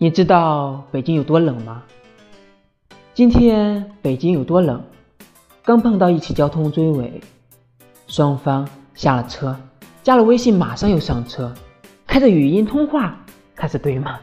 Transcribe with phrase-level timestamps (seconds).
[0.00, 1.82] 你知道北京有多冷吗？
[3.14, 4.80] 今天北京有多冷？
[5.64, 7.20] 刚碰到一起交通追尾
[8.06, 9.58] 双方下了车
[10.04, 11.52] 加了微信马上又上车
[12.06, 13.18] 开着语音通话
[13.56, 14.20] 开始对骂。